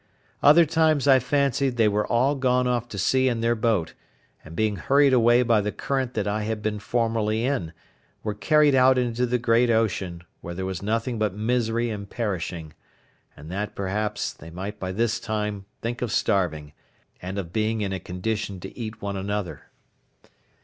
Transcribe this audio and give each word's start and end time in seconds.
Other 0.41 0.65
times 0.65 1.07
I 1.07 1.19
fancied 1.19 1.77
they 1.77 1.87
were 1.87 2.07
all 2.07 2.33
gone 2.33 2.65
off 2.65 2.87
to 2.89 2.97
sea 2.97 3.27
in 3.29 3.41
their 3.41 3.53
boat, 3.53 3.93
and 4.43 4.55
being 4.55 4.77
hurried 4.77 5.13
away 5.13 5.43
by 5.43 5.61
the 5.61 5.71
current 5.71 6.15
that 6.15 6.27
I 6.27 6.41
had 6.41 6.63
been 6.63 6.79
formerly 6.79 7.45
in, 7.45 7.71
were 8.23 8.33
carried 8.33 8.73
out 8.73 8.97
into 8.97 9.27
the 9.27 9.37
great 9.37 9.69
ocean, 9.69 10.23
where 10.39 10.55
there 10.55 10.65
was 10.65 10.81
nothing 10.81 11.19
but 11.19 11.35
misery 11.35 11.91
and 11.91 12.09
perishing: 12.09 12.73
and 13.37 13.51
that, 13.51 13.75
perhaps, 13.75 14.33
they 14.33 14.49
might 14.49 14.79
by 14.79 14.91
this 14.91 15.19
time 15.19 15.65
think 15.83 16.01
of 16.01 16.11
starving, 16.11 16.73
and 17.21 17.37
of 17.37 17.53
being 17.53 17.81
in 17.81 17.93
a 17.93 17.99
condition 17.99 18.59
to 18.61 18.75
eat 18.75 19.03
one 19.03 19.15
another. 19.15 19.67